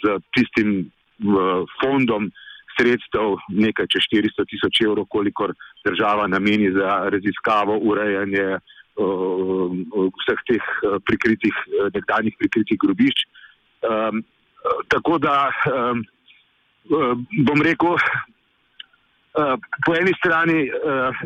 z 0.00 0.18
tistim 0.36 0.70
uh, 0.80 1.64
fondom 1.82 2.30
sredstev, 2.76 3.36
nekaj 3.48 3.88
čez 3.92 4.08
400 4.12 4.46
tisoč 4.50 4.80
evrov, 4.86 5.08
kolikor 5.10 5.54
država 5.84 6.26
nameni 6.28 6.70
za 6.72 7.08
raziskavo, 7.12 7.78
urejanje 7.82 8.46
uh, 8.56 9.72
vseh 10.20 10.40
teh 10.50 10.64
uh, 10.64 10.98
prikritih, 11.06 11.56
uh, 11.66 11.88
nekdanjih 11.94 12.36
prikritih 12.38 12.78
grobišč. 12.84 13.26
Um, 13.86 14.22
tako 14.88 15.18
da 15.22 15.50
um, 15.70 16.04
bom 17.46 17.62
rekel, 17.62 17.96
uh, 17.96 19.56
po 19.86 19.96
eni 19.96 20.12
strani 20.18 20.66
uh, 20.70 21.24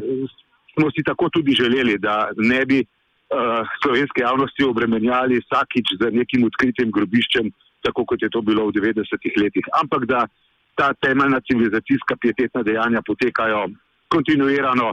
smo 0.74 0.90
si 0.90 1.02
tako 1.06 1.28
tudi 1.28 1.56
želeli, 1.56 1.98
da 1.98 2.30
ne 2.36 2.64
bi 2.66 2.80
uh, 2.80 3.66
slovenske 3.82 4.22
javnosti 4.22 4.64
obremenjali 4.64 5.40
vsakič 5.44 5.96
z 6.00 6.12
nekim 6.12 6.44
odkritim 6.44 6.90
grobiščem, 6.90 7.50
tako 7.82 8.04
kot 8.04 8.22
je 8.22 8.30
to 8.30 8.42
bilo 8.42 8.68
v 8.68 8.76
90-ih 8.76 9.34
letih, 9.40 9.66
ampak 9.80 10.06
da 10.06 10.26
ta 10.80 10.94
temeljna 11.06 11.40
civilizacijska 11.48 12.16
pietetna 12.20 12.62
dejanja 12.62 13.00
potekajo 13.06 13.68
kontinuirano. 14.08 14.88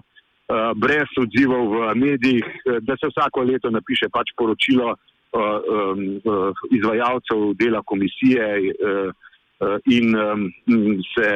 Uh, 0.48 0.72
brez 0.80 1.12
odzivov 1.20 1.64
v 1.76 1.96
medijih, 2.00 2.46
da 2.88 2.96
se 2.96 3.10
vsako 3.12 3.42
leto 3.50 3.68
napiše 3.70 4.08
pač 4.08 4.32
poročilo, 4.40 4.94
uh, 4.94 5.98
izvajalcev 6.72 7.52
dela 7.60 7.82
komisije 7.84 8.46
in 9.92 10.16
se 11.14 11.28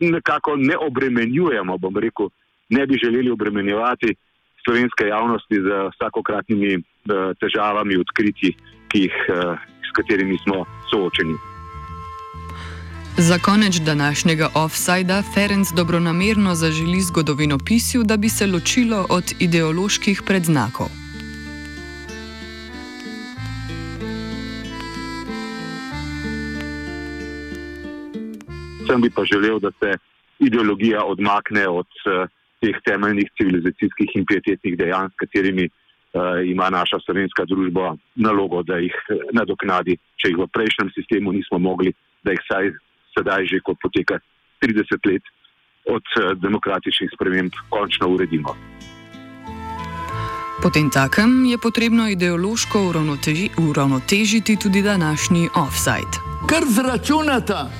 nekako 0.00 0.56
ne 0.56 0.78
obremenjujemo, 0.78 1.78
bom 1.78 1.98
rekel, 1.98 2.30
ne 2.70 2.86
bi 2.86 3.02
želeli 3.04 3.30
obremenjevati 3.30 4.14
slovenske 4.64 5.10
javnosti 5.10 5.62
z 5.66 5.84
vsakokratnimi 5.94 6.82
težavami, 7.40 7.98
odkriti, 7.98 8.54
jih, 8.94 9.14
uh, 9.28 9.58
s 9.58 9.96
katerimi 9.96 10.38
smo 10.46 10.64
soočeni. 10.90 11.59
Za 13.18 13.38
konec 13.38 13.74
današnjega 13.80 14.48
offsajda 14.54 15.22
Ferenc 15.34 15.68
dobronamerno 15.76 16.54
zaželi 16.54 17.00
zgodovinopisju, 17.00 18.02
da 18.04 18.16
bi 18.16 18.28
se 18.28 18.46
ločilo 18.46 19.06
od 19.10 19.24
ideoloških 19.40 20.22
predznakov. 20.26 21.00
predvsem 28.90 29.02
bi 29.02 29.10
pa 29.14 29.24
želel, 29.24 29.58
da 29.58 29.70
se 29.80 29.98
ideologija 30.38 31.04
odmakne 31.04 31.68
od 31.68 31.86
uh, 31.86 32.28
teh 32.60 32.76
temeljnih 32.84 33.28
civilizacijskih 33.38 34.08
in 34.14 34.24
pietetnih 34.26 34.78
dejanj, 34.78 35.08
s 35.14 35.16
katerimi 35.22 35.68
uh, 35.68 36.42
ima 36.44 36.70
naša 36.70 36.98
slovenska 37.04 37.44
družba 37.44 37.96
nalogo, 38.14 38.62
da 38.62 38.76
jih 38.76 38.96
uh, 39.08 39.16
nadoknadi, 39.32 39.96
če 40.16 40.32
jih 40.32 40.38
v 40.42 40.48
prejšnjem 40.54 40.90
sistemu 40.96 41.32
nismo 41.32 41.58
mogli, 41.58 41.94
da 42.24 42.34
jih 42.34 42.42
saj 42.50 42.72
sedaj 43.20 43.44
že, 43.44 43.60
ko 43.60 43.76
poteka 43.76 44.16
30 44.64 44.96
let 45.04 45.24
od 45.84 46.04
uh, 46.16 46.32
demokratičnih 46.40 47.10
sprememb, 47.14 47.52
končno 47.68 48.08
uredimo. 48.08 48.56
Potem 50.62 50.90
takem 50.92 51.44
je 51.44 51.56
potrebno 51.58 52.08
ideološko 52.08 52.88
uravnoteži, 52.88 53.48
uravnotežiti 53.68 54.56
tudi 54.56 54.82
današnji 54.82 55.48
offside. 55.56 56.16
Kar 56.48 56.64
zračunata 56.68 57.70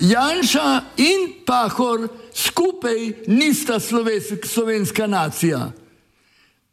Janša 0.00 0.80
in 0.96 1.44
Pahor 1.46 2.08
skupaj 2.34 3.12
nista 3.26 3.80
slovenska 4.44 5.06
nacija. 5.06 5.72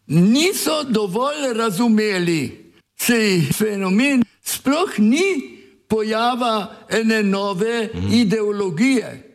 Niso 0.08 0.84
dovolj 0.84 1.54
razumeli, 1.56 2.71
se 2.97 3.15
jih 3.15 3.56
fenomen 3.58 4.24
sploh 4.41 5.00
ni 5.00 5.61
pojava 5.91 6.71
ene 6.89 7.23
nove 7.23 7.89
mm. 7.93 8.13
ideologije 8.13 9.27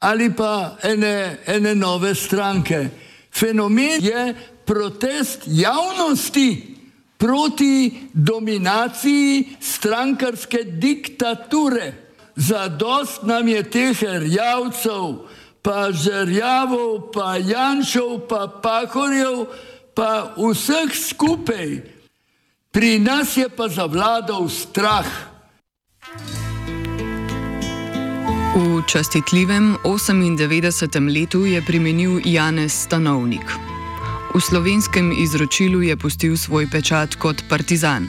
ali 0.00 0.32
pa 0.36 0.76
ene, 0.82 1.38
ene 1.46 1.74
nove 1.74 2.14
stranke. 2.14 2.88
Fenomen 3.34 4.04
je 4.04 4.34
protest 4.64 5.42
javnosti 5.46 6.76
proti 7.16 8.00
dominaciji 8.12 9.48
strankarske 9.60 10.58
diktature. 10.64 11.92
Zadost 12.36 13.22
nam 13.22 13.48
je 13.48 13.62
teh 13.70 14.02
rjavcev, 14.02 15.14
pa 15.62 15.92
žrjavov, 15.92 17.10
pa 17.12 17.36
janšov, 17.36 18.18
pa 18.28 18.46
pahorjev, 18.62 19.46
pa 19.94 20.34
vseh 20.36 20.96
skupaj. 20.96 21.82
Pri 22.70 22.98
nas 22.98 23.36
je 23.36 23.48
pa 23.48 23.68
zavladal 23.68 24.48
strah. 24.48 25.29
V 28.54 28.82
častitljivem 28.86 29.76
98. 29.84 31.20
letu 31.20 31.46
je 31.46 31.62
premenil 31.62 32.20
Janez 32.24 32.72
Stanovnik. 32.72 33.46
V 34.34 34.40
slovenskem 34.40 35.12
izročilu 35.12 35.82
je 35.82 35.96
pustil 35.96 36.36
svoj 36.36 36.66
pečat 36.70 37.14
kot 37.14 37.44
partizan 37.48 38.08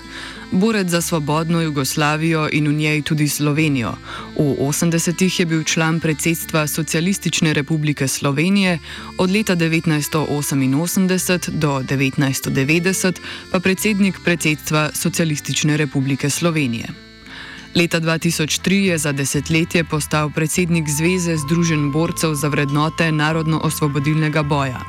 borec 0.52 0.88
za 0.88 1.02
svobodno 1.02 1.62
Jugoslavijo 1.62 2.50
in 2.52 2.68
v 2.68 2.74
njej 2.74 3.02
tudi 3.02 3.28
Slovenijo. 3.28 3.94
V 4.36 4.56
80-ih 4.60 5.40
je 5.40 5.46
bil 5.46 5.64
član 5.64 6.00
predsedstva 6.00 6.68
Socialistične 6.68 7.54
republike 7.54 8.08
Slovenije, 8.08 8.80
od 9.18 9.32
leta 9.32 9.56
1988 9.56 11.50
do 11.50 11.80
1990 11.80 13.20
pa 13.52 13.60
predsednik 13.60 14.20
predsedstva 14.24 14.90
Socialistične 14.94 15.78
republike 15.78 16.30
Slovenije. 16.30 17.11
Leta 17.76 18.00
2003 18.00 18.74
je 18.74 18.98
za 18.98 19.12
desetletje 19.12 19.84
postal 19.84 20.30
predsednik 20.30 20.90
Zveze 20.90 21.38
Združen 21.38 21.92
borcev 21.92 22.34
za 22.34 22.48
vrednote 22.48 23.12
narodno-osvobodilnega 23.12 24.44
boja. 24.44 24.82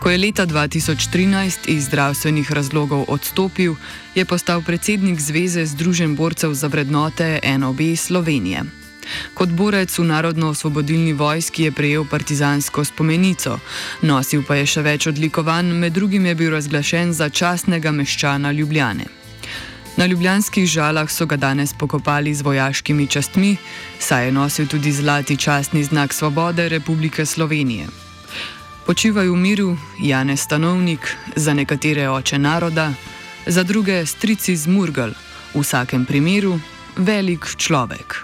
Ko 0.00 0.10
je 0.10 0.18
leta 0.18 0.46
2013 0.46 1.68
iz 1.68 1.84
zdravstvenih 1.84 2.52
razlogov 2.52 3.04
odstopil, 3.08 3.74
je 4.14 4.24
postal 4.24 4.62
predsednik 4.62 5.20
Zveze 5.20 5.66
Združen 5.66 6.16
borcev 6.16 6.54
za 6.54 6.66
vrednote 6.66 7.40
NOB 7.58 7.80
Slovenije. 7.96 8.62
Kot 9.34 9.48
borec 9.48 9.98
v 9.98 10.04
Narodno-osvobodilni 10.04 11.12
vojski 11.12 11.62
je 11.62 11.72
prejel 11.72 12.04
partizansko 12.04 12.84
spomenico, 12.84 13.58
nosil 14.02 14.42
pa 14.48 14.56
je 14.56 14.66
še 14.66 14.82
več 14.82 15.06
odlikovanj, 15.06 15.72
med 15.72 15.92
drugim 15.92 16.26
je 16.26 16.34
bil 16.34 16.50
razglašen 16.56 17.12
za 17.12 17.28
častnega 17.28 17.92
meščana 17.92 18.52
Ljubljane. 18.52 19.17
Na 19.98 20.06
ljubljanskih 20.06 20.66
žalah 20.66 21.10
so 21.10 21.26
ga 21.26 21.36
danes 21.36 21.72
pokopali 21.74 22.34
z 22.34 22.42
vojaškimi 22.42 23.06
častmi, 23.06 23.56
saj 23.98 24.26
je 24.26 24.32
nosil 24.32 24.66
tudi 24.66 24.92
zlati 24.92 25.36
častni 25.36 25.84
znak 25.84 26.12
svobode 26.12 26.68
Republike 26.68 27.26
Slovenije. 27.26 27.86
Počivaj 28.86 29.26
v 29.28 29.36
miru, 29.36 29.76
Jane 29.98 30.36
Stanovnik, 30.36 31.16
za 31.36 31.54
nekatere 31.54 32.08
oče 32.08 32.38
naroda, 32.38 32.92
za 33.46 33.62
druge 33.62 34.06
strici 34.06 34.56
z 34.56 34.66
Murgal, 34.66 35.10
v 35.54 35.60
vsakem 35.60 36.06
primeru 36.06 36.60
velik 36.96 37.46
človek. 37.56 38.22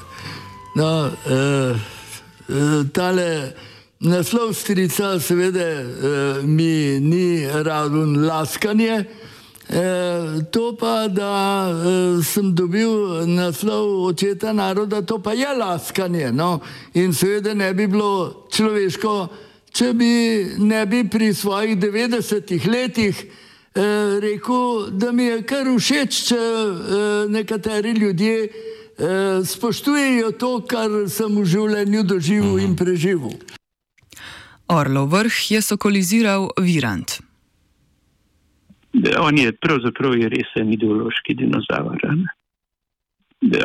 no, 0.80 0.88
uh, 1.04 1.76
uh, 2.48 2.88
tale 2.92 3.52
naslov 4.00 4.54
strica, 4.54 5.20
seveda, 5.20 5.68
uh, 5.68 6.44
mi 6.44 7.00
ni 7.00 7.46
ravno 7.46 8.26
laskanje. 8.26 9.04
E, 9.04 9.33
to 10.50 10.76
pa, 10.76 11.08
da 11.08 11.68
e, 11.70 12.22
sem 12.22 12.54
dobil 12.54 13.24
naslov 13.26 14.04
očeta 14.04 14.52
naroda, 14.52 15.02
to 15.02 15.18
pa 15.18 15.32
je 15.32 15.48
laskanje. 15.56 16.32
No? 16.32 16.60
In 16.94 17.12
seveda 17.12 17.54
ne 17.54 17.72
bi 17.74 17.86
bilo 17.86 18.44
človeško, 18.52 19.14
če 19.72 19.92
bi 19.94 20.12
ne 20.58 20.84
bi 20.86 21.08
pri 21.08 21.32
svojih 21.34 21.78
90 21.78 22.68
letih 22.68 23.24
e, 23.24 23.26
rekel, 24.20 24.90
da 24.90 25.12
mi 25.12 25.24
je 25.24 25.42
kar 25.42 25.66
všeč, 25.78 26.22
če 26.28 26.38
e, 26.38 27.02
nekateri 27.32 27.96
ljudje 27.96 28.36
e, 28.44 28.50
spoštujejo 29.48 30.32
to, 30.38 30.54
kar 30.68 31.04
sem 31.08 31.40
v 31.40 31.48
življenju 31.48 32.04
doživel 32.04 32.60
in 32.60 32.76
preživel. 32.76 33.32
Orlov 34.68 35.10
vrh 35.12 35.44
je 35.56 35.60
sokoliziral 35.62 36.50
Virant. 36.60 37.23
On 39.18 39.38
je 39.38 39.52
pravzaprav 39.52 40.14
je 40.18 40.28
resen 40.28 40.72
ideološki 40.72 41.34
dinozaver. 41.34 42.00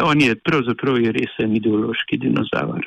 On 0.03 0.21
je 0.21 0.35
pravzaprav 0.35 1.01
je 1.01 1.11
resen 1.11 1.55
ideološki 1.55 2.17
dinozaver. 2.17 2.81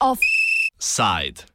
Offside. 0.00 1.46